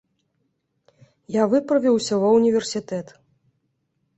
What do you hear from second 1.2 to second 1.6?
Я